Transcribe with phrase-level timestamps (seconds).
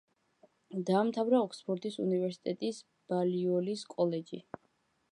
[0.89, 4.43] დაამთავრა ოქსფორდის უნივერსიტეტის ბალიოლის კოლეჯი.